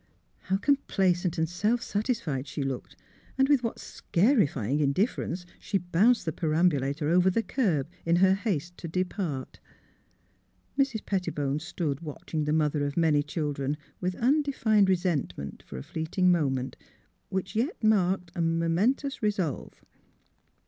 [0.49, 2.95] "How complacent and self satisfied slie looked,
[3.37, 8.75] and with what scarifying indifference she bounced the perambulator over the curb in her haste
[8.79, 9.59] to depart.
[10.75, 11.05] Mrs.
[11.05, 16.31] Pettibone stood watching the mother of many children with undefined resent ment, for a fleeting
[16.31, 16.77] moment,
[17.29, 19.83] which yet marked a momentous resolve.